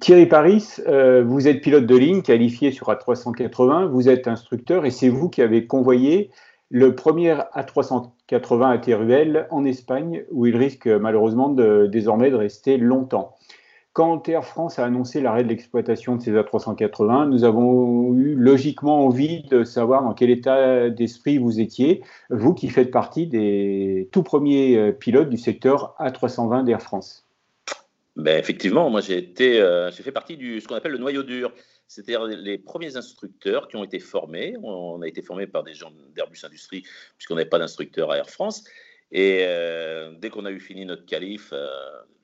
[0.00, 4.90] Thierry Paris, euh, vous êtes pilote de ligne qualifié sur A380, vous êtes instructeur et
[4.90, 6.30] c'est vous qui avez convoyé
[6.68, 13.34] le premier A380 ATRUL en Espagne où il risque malheureusement désormais de rester longtemps.
[13.94, 19.06] Quand Air France a annoncé l'arrêt de l'exploitation de ces A380, nous avons eu logiquement
[19.06, 24.22] envie de savoir dans quel état d'esprit vous étiez, vous qui faites partie des tout
[24.22, 27.27] premiers euh, pilotes du secteur A320 d'Air France.
[28.18, 31.22] Ben, effectivement, moi j'ai été, euh, j'ai fait partie du ce qu'on appelle le noyau
[31.22, 31.52] dur,
[31.86, 34.56] c'est-à-dire les premiers instructeurs qui ont été formés.
[34.60, 36.82] On a été formés par des gens d'Airbus Industrie,
[37.16, 38.64] puisqu'on n'avait pas d'instructeur à Air France.
[39.12, 41.68] Et euh, dès qu'on a eu fini notre qualif euh,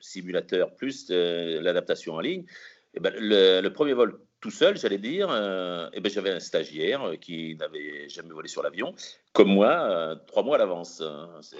[0.01, 5.29] simulateur plus l'adaptation en ligne, et eh ben, le, premier vol tout seul, j'allais dire,
[5.29, 8.93] et eh ben, j'avais un stagiaire qui n'avait jamais volé sur l'avion,
[9.31, 11.01] comme moi, trois mois à l'avance.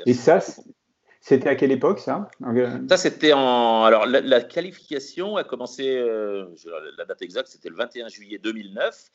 [0.05, 0.39] Et ça,
[1.27, 2.29] c'était à quelle époque ça?
[2.87, 6.45] Ça c'était en alors la, qualification a commencé euh,
[6.99, 9.09] la date exacte c'était le 21 juillet 2009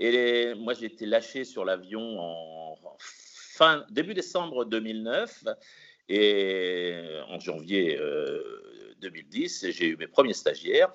[0.00, 5.44] et moi j'ai été lâché sur l'avion en, fin début décembre 2009
[6.08, 7.96] et en janvier
[9.00, 10.90] 2010 euh, j'ai eu mes premiers stagiaires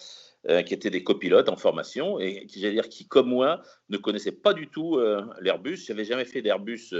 [0.49, 3.97] euh, qui étaient des copilotes en formation et qui, j'allais dire, qui, comme moi, ne
[3.97, 4.99] connaissaient pas du tout
[5.41, 5.77] l'Airbus.
[5.77, 6.93] Je n'avais jamais fait d'Airbus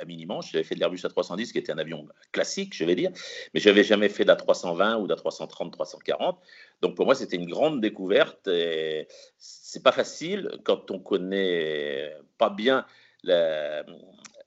[0.00, 0.52] à mini-manche.
[0.52, 3.10] J'avais fait de l'Airbus A310, qui était un avion classique, je vais dire,
[3.54, 6.38] mais je n'avais jamais fait d'A320 ou d'A330, 340.
[6.82, 8.48] Donc pour moi, c'était une grande découverte.
[8.48, 12.86] Et c'est pas facile quand on connaît pas bien
[13.22, 13.84] la,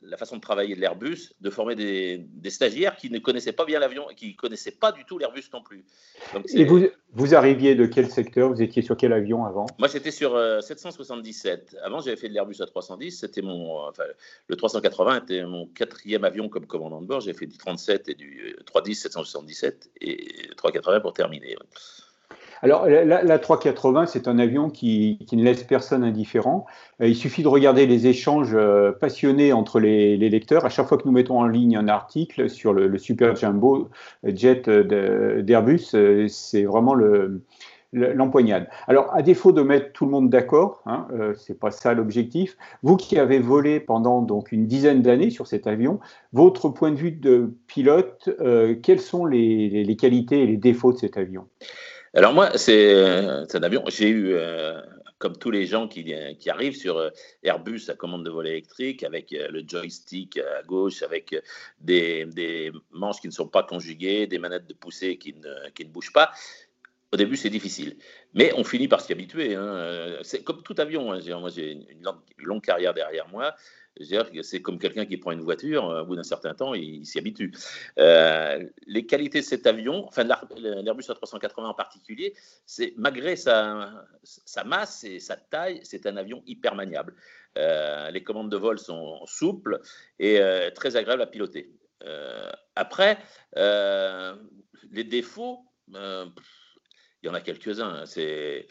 [0.05, 3.79] la façon de travailler de l'Airbus, de former des, stagiaires qui ne connaissaient pas bien
[3.79, 5.85] l'avion et qui ne connaissaient pas du tout l'Airbus non plus.
[6.53, 8.49] et vous, vous arriviez de quel secteur?
[8.49, 9.65] Vous étiez sur quel avion avant?
[9.79, 11.75] Moi, j'étais sur 777.
[11.75, 13.11] Euh, avant, j'avais fait de l'Airbus A310.
[13.11, 14.03] C'était mon, enfin,
[14.47, 17.21] le 380 était mon quatrième avion comme commandant de bord.
[17.21, 21.55] J'ai fait du 37 et du 310, 777 et 380 pour terminer.
[22.63, 26.65] Alors, la, 380, c'est un avion qui, ne laisse personne indifférent.
[27.01, 30.63] Euh, il suffit de regarder les échanges euh, passionnés entre les, lecteurs.
[30.63, 33.89] À chaque fois que nous mettons en ligne un article sur le, Super Jumbo
[34.23, 35.93] Jet d'Airbus,
[36.29, 36.95] c'est vraiment
[37.91, 38.69] l'empoignade.
[38.87, 42.55] Alors, à défaut de mettre tout le monde d'accord, hein, euh, c'est pas ça l'objectif.
[42.81, 45.99] Vous qui avez volé pendant donc une dizaine d'années sur cet avion,
[46.31, 48.29] votre point de vue de pilote,
[48.81, 51.45] quelles sont les, qualités et les défauts de cet avion?
[52.15, 53.83] Alors moi, c'est un avion.
[53.87, 54.79] J'ai eu, euh,
[55.17, 57.09] comme tous les gens qui, qui, arrivent sur euh,
[57.41, 61.35] Airbus à commande de vol électrique, avec euh, le joystick à gauche, avec
[61.79, 66.31] des, manches qui ne sont pas conjuguées, des manettes de poussée qui ne bougent pas.
[67.13, 67.95] Au début, c'est difficile.
[68.33, 69.55] Mais on finit par s'y habituer.
[69.55, 70.17] Hein.
[70.23, 71.13] C'est comme tout avion.
[71.13, 71.19] Hein.
[71.39, 71.85] Moi, j'ai une,
[72.39, 73.55] longue carrière derrière moi
[74.41, 77.19] c'est comme quelqu'un qui prend une voiture, euh, au bout d'un certain temps, il, s'y
[77.19, 77.53] habitue.
[77.99, 82.33] Euh, les qualités de cet avion, enfin l'Airbus A380 en particulier,
[82.65, 84.05] c'est malgré sa,
[84.65, 87.15] masse et sa taille, c'est un avion hyper maniable.
[87.57, 89.79] Euh, les commandes de vol sont souples
[90.19, 90.39] et
[90.75, 91.71] très agréables à piloter.
[92.75, 93.19] après,
[93.55, 95.59] les défauts,
[97.23, 98.01] il y en a quelques-uns.
[98.01, 98.05] Hein.
[98.05, 98.67] C'est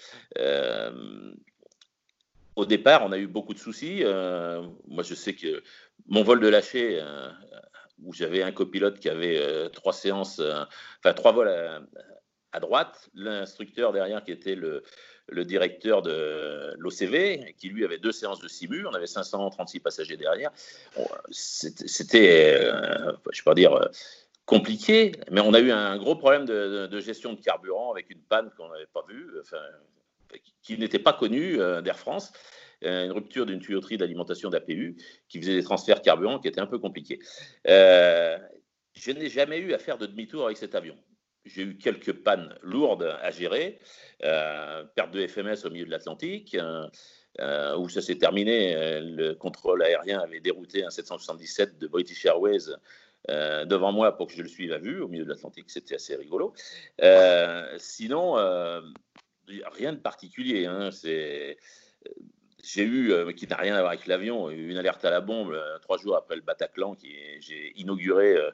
[2.57, 4.01] au départ, on a eu beaucoup de soucis.
[4.05, 5.63] Euh, moi, je sais que
[6.07, 7.29] mon vol de lâcher, euh,
[8.03, 10.41] où j'avais un copilote qui avait euh, trois séances,
[10.99, 11.49] enfin trois vols
[12.53, 14.83] à, droite, l'instructeur derrière qui était le,
[15.45, 20.51] directeur de l'OCV, qui lui avait deux séances de simu, on avait 536 passagers derrière.
[21.31, 23.89] C'était, je ne pas dire
[24.53, 28.51] compliqué, mais on a eu un gros problème de, gestion de carburant avec une panne
[28.57, 29.31] qu'on n'avait pas vue.
[29.41, 29.59] Enfin,
[30.63, 32.33] qui n'était pas connu euh, d'Air France,
[32.85, 34.97] euh, une rupture d'une tuyauterie d'alimentation d'APU
[35.29, 37.19] qui faisait des transferts carburant qui étaient un peu compliqués.
[37.69, 38.39] Euh,
[38.95, 40.97] je n'ai jamais eu à faire de demi-tour avec cet avion.
[41.45, 43.81] J'ai eu quelques pannes lourdes à gérer,
[44.21, 46.57] perte de FMS au milieu de l'Atlantique,
[47.41, 49.01] où ça s'est terminé.
[49.01, 52.69] Le contrôle aérien avait dérouté un 777 de British Airways
[53.29, 55.71] devant moi pour que je le suive à vue au milieu de l'Atlantique.
[55.71, 56.55] C'était assez rigolo.
[57.79, 58.35] sinon,
[59.47, 60.67] rien de particulier.
[60.67, 60.91] Hein,
[62.63, 65.53] j'ai eu, euh, qui n'a rien à voir avec l'avion, une alerte à la bombe
[65.53, 68.51] euh, trois jours après le Bataclan qui j'ai inauguré euh,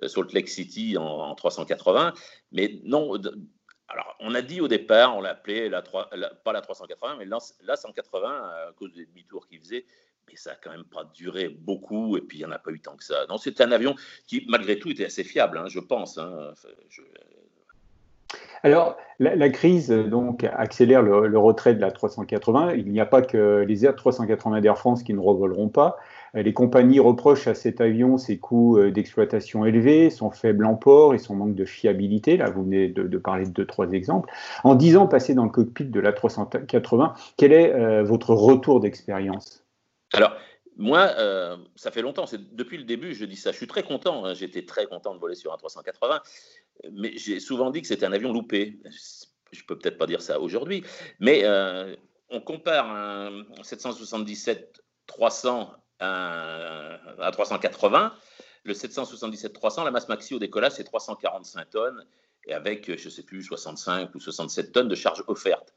[0.00, 2.14] le Lake City en, 380.
[2.52, 3.20] Mais non,
[3.88, 5.82] alors on a dit au départ, on l'appelait la,
[6.12, 9.84] la, pas la 380, mais la, 180 à cause des demi-tours qu'il faisait.
[10.28, 12.70] Mais ça n'a quand même pas duré beaucoup et puis il n'y en a pas
[12.70, 13.26] eu tant que ça.
[13.28, 13.94] Non, c'est un avion
[14.26, 16.18] qui, malgré tout, était assez fiable, hein, je pense.
[16.18, 16.52] Hein.
[16.88, 17.02] je,
[18.62, 22.74] alors, la, crise donc accélère le, retrait de la 380.
[22.74, 25.96] Il n'y a pas que les Air 380 d'Air France qui ne revoleront pas.
[26.34, 31.36] Les compagnies reprochent à cet avion ses coûts d'exploitation élevés, son faible emport et son
[31.36, 32.36] manque de fiabilité.
[32.36, 34.30] Là, vous venez de, parler de deux, trois exemples.
[34.64, 39.64] En dix ans passés dans le cockpit de la 380, quel est votre retour d'expérience?
[40.12, 40.36] Alors,
[40.76, 41.14] moi,
[41.76, 43.52] ça fait longtemps, depuis le début, je dis ça.
[43.52, 44.24] Je suis très content.
[44.24, 44.34] Hein.
[44.34, 46.22] J'étais très content de voler sur un 380,
[46.92, 48.80] mais j'ai souvent dit que c'était un avion loupé
[49.52, 50.84] je peux peut-être pas dire ça aujourd'hui,
[51.20, 51.94] mais euh,
[52.30, 55.70] on compare un 777-300
[56.00, 58.14] à, 380.
[58.64, 62.04] Le 777-300, la masse maxi au décollage, c'est 345 tonnes,
[62.44, 65.72] et avec, je ne sais plus, 65 ou 67 tonnes de charge offerte.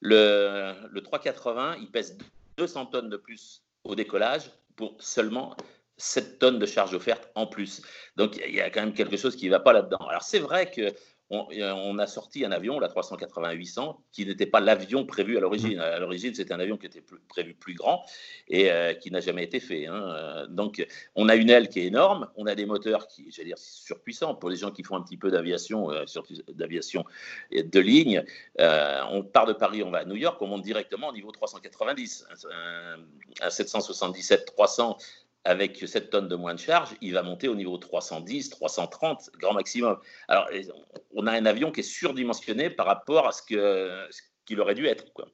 [0.00, 2.18] Le 380, il pèse
[2.56, 5.56] 200 tonnes de plus au décollage pour seulement
[5.96, 7.82] 7 tonnes de charge offerte en plus.
[8.16, 10.04] Donc il y a quand même quelque chose qui ne va pas là-dedans.
[10.08, 10.92] Alors c'est vrai que
[11.32, 15.78] on, a sorti un avion, la 380-800, qui n'était pas l'avion prévu à l'origine.
[15.78, 18.04] À l'origine, c'était un avion qui était prévu plus grand
[18.48, 19.86] et euh, qui n'a jamais été fait.
[19.86, 20.46] Hein.
[20.50, 23.58] Donc, on a une aile qui est énorme, on a des moteurs qui, j'allais dire,
[23.58, 26.04] surpuissants pour les gens qui font un petit peu d'aviation, euh,
[26.48, 27.04] d'aviation
[27.50, 28.24] de ligne.
[28.60, 31.30] Euh, on part de Paris, on va à New York, on monte directement au niveau
[31.30, 32.26] 390.
[32.50, 32.96] Un,
[33.40, 34.98] un 777-300
[35.44, 39.54] avec 7 tonnes de moins de charge, il va monter au niveau 310, 330, grand
[39.54, 39.96] maximum.
[40.28, 40.48] Alors,
[41.14, 45.12] on a un avion qui est surdimensionné par rapport à ce qu'il aurait dû être.
[45.12, 45.26] Quoi.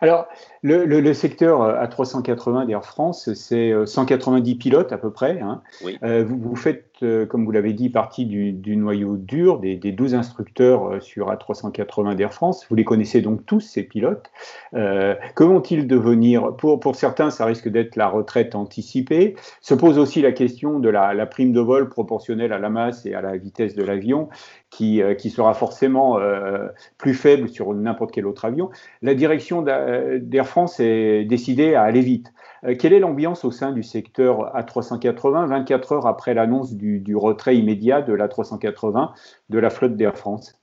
[0.00, 0.28] Alors,
[0.62, 5.40] le, secteur euh, A380 d'Air France, c'est 190 euh, pilotes à peu près.
[5.40, 5.62] Hein.
[6.02, 11.32] Euh, vous, faites, comme vous l'avez dit, partie du, noyau dur des, 12 instructeurs sur
[11.32, 12.66] A380 d'Air France.
[12.68, 14.30] Vous les connaissez donc tous, ces pilotes.
[14.72, 16.56] que vont-ils devenir?
[16.56, 19.36] Pour, certains, ça risque d'être la retraite anticipée.
[19.60, 23.14] Se pose aussi la question de la, prime de vol proportionnelle à la masse et
[23.14, 24.28] à la vitesse de l'avion
[24.70, 28.70] qui, euh, sera forcément euh, plus faible sur n'importe quel autre avion,
[29.02, 32.32] la direction d'Air France est décidée à aller vite.
[32.66, 37.56] Euh, quelle est l'ambiance au sein du secteur A380 24 heures après l'annonce du, retrait
[37.56, 39.12] immédiat de l'A380
[39.48, 40.54] de la flotte d'Air France?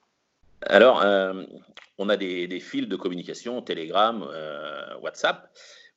[0.66, 1.04] Alors,
[1.98, 4.26] on a des, fils de communication, Telegram,
[5.02, 5.50] WhatsApp,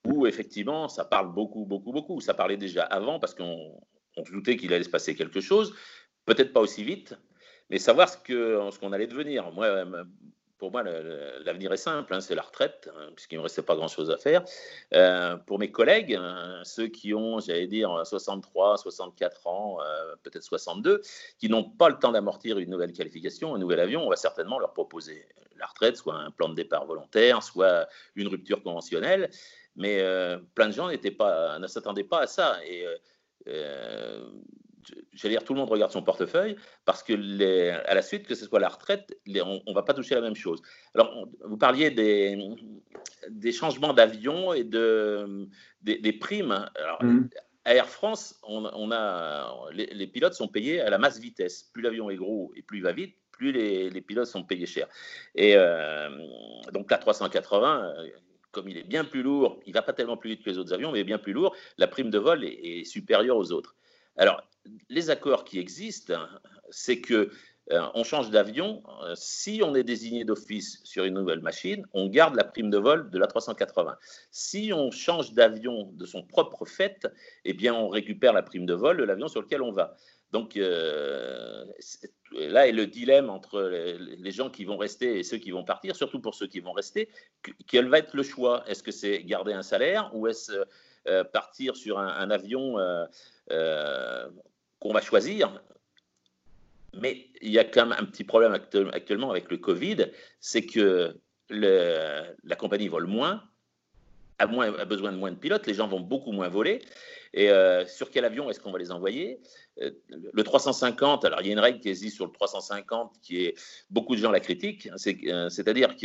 [0.06, 2.20] où effectivement ça parle beaucoup, beaucoup, beaucoup.
[2.20, 5.74] Ça parlait déjà avant parce qu'on se doutait qu'il allait se passer quelque chose,
[6.24, 7.16] peut-être pas aussi vite,
[7.70, 9.50] mais savoir ce qu'on ce qu'on allait devenir.
[9.52, 10.04] Moi, euh,
[10.58, 13.76] pour moi, l'avenir est simple, hein, c'est la retraite, hein, puisqu'il ne me restait pas
[13.76, 14.44] grand-chose à faire.
[14.94, 20.42] Euh, pour mes collègues, hein, ceux qui ont, j'allais dire, 63, 64 ans, euh, peut-être
[20.42, 21.02] 62,
[21.38, 24.58] qui n'ont pas le temps d'amortir une nouvelle qualification, un nouvel avion, on va certainement
[24.58, 25.26] leur proposer
[25.58, 29.30] la retraite, soit un plan de départ volontaire, soit une rupture conventionnelle.
[29.74, 30.02] Mais
[30.54, 32.58] plein de gens pas, ne s'attendaient pas à ça.
[32.64, 32.86] Et
[35.12, 38.34] j'allais dire, tout le monde regarde son portefeuille parce que les, à la suite, que
[38.34, 40.60] ce soit la retraite, on ne va pas toucher la même chose.
[40.94, 42.38] Alors, vous parliez des,
[43.28, 45.48] des changements d'avion et de,
[45.82, 46.66] des, primes.
[46.76, 47.28] Alors, mmh.
[47.64, 51.64] À Air France, on, a, les, pilotes sont payés à la masse vitesse.
[51.72, 54.66] Plus l'avion est gros et plus il va vite, plus les, les pilotes sont payés
[54.66, 54.86] cher.
[55.34, 56.08] Et euh,
[56.72, 57.92] donc, la 380,
[58.52, 60.72] comme il est bien plus lourd, il va pas tellement plus vite que les autres
[60.72, 63.74] avions, mais bien plus lourd, la prime de vol est, est supérieure aux autres.
[64.16, 64.42] Alors,
[64.88, 66.18] les accords qui existent,
[66.70, 67.30] c'est que
[67.72, 68.82] euh, on change d'avion.
[69.02, 72.78] Euh, si on est désigné d'office sur une nouvelle machine, on garde la prime de
[72.78, 73.96] vol de la 380.
[74.30, 77.08] Si on change d'avion de son propre fait,
[77.44, 79.96] eh bien, on récupère la prime de vol de l'avion sur lequel on va.
[80.32, 81.64] Donc euh,
[82.32, 85.94] là est le dilemme entre les, gens qui vont rester et ceux qui vont partir,
[85.94, 87.08] surtout pour ceux qui vont rester.
[87.68, 88.64] Quel va être le choix?
[88.68, 90.52] Est-ce que c'est garder un salaire ou est-ce
[91.32, 92.76] partir sur un, avion
[93.48, 95.62] qu'on va choisir.
[96.94, 98.52] Mais il y a quand même un petit problème
[98.92, 100.06] actuellement avec le Covid,
[100.40, 101.16] c'est que
[101.50, 103.42] la compagnie vole moins,
[104.38, 106.82] a, besoin de moins de pilotes, les gens vont beaucoup moins voler.
[107.34, 109.40] Et euh, sur quel avion est-ce qu'on va les envoyer?
[109.80, 113.44] Euh, Le 350, alors il y a une règle qui existe sur le 350 qui
[113.44, 113.54] est
[113.90, 115.96] beaucoup de gens la critiquent, euh, c'est-à-dire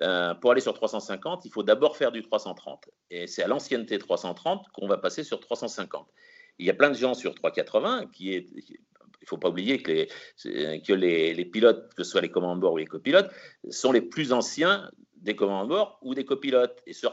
[0.00, 2.88] que pour aller sur 350, il faut d'abord faire du 330.
[3.10, 6.08] Et c'est à l'ancienneté 330 qu'on va passer sur 350.
[6.58, 8.32] Il y a plein de gens sur 380 qui.
[9.20, 12.58] Il ne faut pas oublier que, les, que les, pilotes, que ce soit les commandes
[12.58, 13.30] de bord ou les copilotes,
[13.68, 16.80] sont les plus anciens des commandes de bord ou des copilotes.
[16.86, 17.06] Et se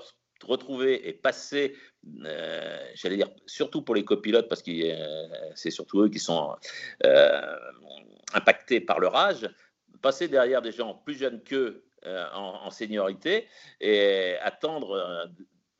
[0.43, 1.75] retrouver et passer,
[2.23, 6.55] euh, j'allais dire, surtout pour les copilotes, parce que euh, c'est surtout eux qui sont
[7.05, 7.55] euh,
[8.33, 9.49] impactés par leur âge,
[10.01, 11.83] passer derrière des gens plus jeunes qu'eux
[12.33, 13.47] en, en, seniorité
[13.81, 15.29] et attendre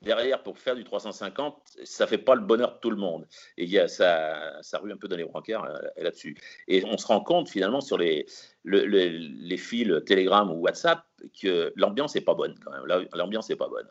[0.06, 3.26] derrière, pour faire du 350, ça fait pas le bonheur de tout le monde.
[3.58, 6.38] Et ça, ça rue un peu dans les brancards euh, là-dessus.
[6.68, 8.26] Et on se rend compte finalement sur les,
[8.64, 11.04] les fils Telegram ou WhatsApp
[11.42, 13.08] que l'ambiance n'est pas bonne quand même.
[13.14, 13.88] L'ambiance n'est pas bonne.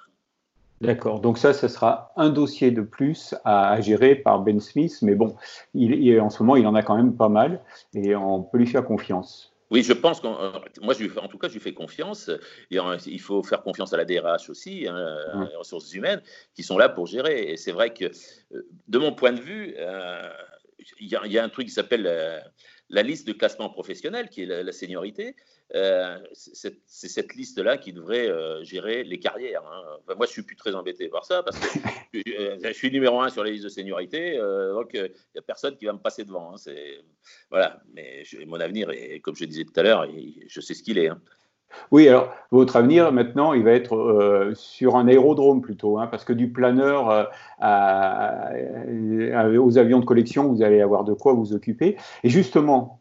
[0.80, 5.14] D'accord, donc ça, ce sera un dossier de plus à, gérer par Ben Smith, mais
[5.14, 5.36] bon,
[5.72, 7.62] il, en ce moment, il en a quand même pas mal
[7.94, 9.53] et on peut lui faire confiance.
[9.74, 10.52] Oui, je pense que euh,
[10.82, 12.30] moi, en tout cas, je lui fais confiance.
[12.70, 16.22] Et il faut faire confiance à la DRH aussi, hein, les ressources humaines,
[16.54, 17.50] qui sont là pour gérer.
[17.50, 20.30] Et c'est vrai que, euh, de mon point de vue, euh,
[21.00, 22.04] il y, a un truc qui s'appelle
[22.88, 25.34] la liste de classement professionnel, qui est la, seniorité,
[25.74, 29.62] euh, c'est cette liste-là qui devrait euh, gérer les carrières.
[29.66, 30.14] Hein.
[30.16, 31.66] moi, je suis plus très embêté par ça parce que
[32.14, 35.76] je, suis numéro un sur les listes de seniorité, euh, donc il n'y a personne
[35.76, 36.54] qui va me passer devant.
[36.54, 36.72] Hein.
[37.50, 40.06] voilà, mais mon avenir, est, comme je disais tout à l'heure,
[40.46, 41.08] je sais ce qu'il est.
[41.08, 41.20] Hein.
[41.90, 46.24] Oui, alors votre avenir maintenant, il va être euh, sur un aérodrome plutôt, hein, parce
[46.24, 47.30] que du planeur
[47.62, 51.96] euh, aux avions de collection, vous allez avoir de quoi vous occuper.
[52.22, 53.00] Et justement,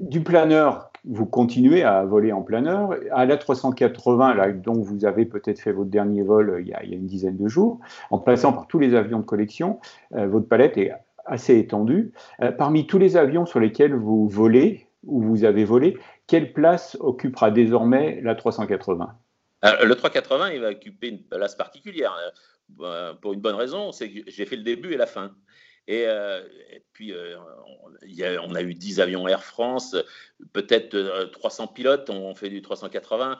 [0.00, 2.94] du planeur, vous continuez à voler en planeur.
[3.12, 6.74] À la 380, là, dont vous avez peut-être fait votre dernier vol euh, il y,
[6.74, 10.76] a, une dizaine de jours, en passant par tous les avions de collection, votre palette
[10.76, 10.92] est
[11.26, 12.12] assez étendue.
[12.56, 15.96] parmi tous les avions sur lesquels vous volez, ou vous avez volé,
[16.26, 19.18] quelle place occupera désormais la 380
[19.64, 22.14] euh, Le 380, il va occuper une place particulière.
[22.80, 25.34] Euh, pour une bonne raison, c'est que j'ai fait le début et la fin.
[25.88, 26.42] Et, euh,
[26.92, 29.96] puis, on, a, eu 10 avions Air France,
[30.52, 33.38] peut-être 300 pilotes ont fait du 380.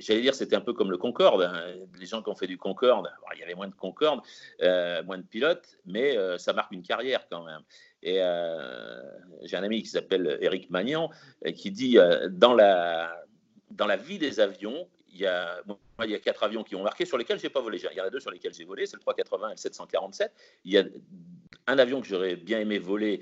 [0.00, 1.42] J'allais dire, c'était un peu comme le Concorde.
[1.42, 1.74] Hein.
[1.98, 4.20] Les gens qui ont fait du Concorde, il y avait moins de Concorde,
[4.60, 7.62] moins de pilotes, mais ça marque une carrière quand même.
[8.02, 9.02] Et euh,
[9.42, 11.10] j'ai un ami qui s'appelle Eric Magnan
[11.54, 13.24] qui dit euh, dans, la,
[13.70, 15.60] dans la vie des avions, il y, a,
[16.04, 17.80] il y a quatre avions qui ont marqué sur lesquels je n'ai pas volé.
[17.90, 20.32] Il y en a deux sur lesquels j'ai volé, c'est le 380 et le 747.
[20.64, 20.84] Il y a
[21.68, 23.20] un avion que j'aurais bien aimé voler.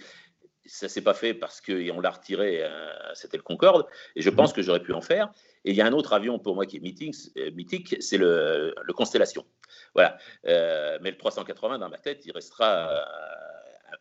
[0.64, 3.86] Ça s'est pas fait parce qu'on l'a retiré, euh, c'était le Concorde,
[4.16, 5.30] et je pense que j'aurais pu en faire.
[5.64, 8.92] Et il y a un autre avion pour moi qui est mythique, c'est le, le,
[8.92, 9.44] Constellation.
[9.94, 10.18] Voilà.
[10.44, 13.04] mais le 380, dans ma tête, il restera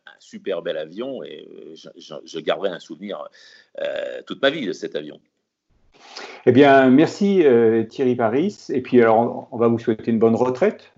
[0.06, 1.74] un super bel avion et euh,
[2.24, 3.28] je, garderai un souvenir
[3.80, 5.20] euh, toute ma vie de cet avion.
[6.44, 8.66] Eh bien, merci euh, Thierry Paris.
[8.68, 10.92] Et puis, alors, on va vous souhaiter une bonne retraite.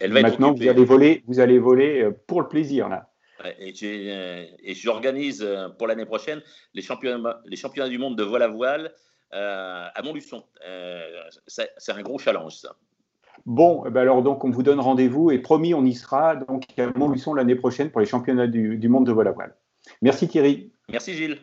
[0.00, 3.10] Elle va Maintenant, vous allez voler, vous allez voler pour le plaisir là.
[3.60, 5.46] Et j'organise
[5.78, 6.42] pour l'année prochaine
[6.74, 8.92] les championnats, les championnats du monde de vol à voile
[9.32, 10.44] à Montluçon.
[11.46, 12.76] c'est un gros challenge, ça.
[13.46, 16.64] Bon, eh ben alors donc on vous donne rendez-vous et promis, on y sera donc
[16.76, 19.54] à Montluçon l'année prochaine pour les championnats du, du monde de vol à voile.
[20.02, 20.72] Merci Thierry.
[20.88, 21.38] Merci Gilles.